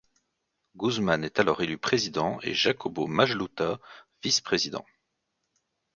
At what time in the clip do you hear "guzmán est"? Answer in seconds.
0.77-1.39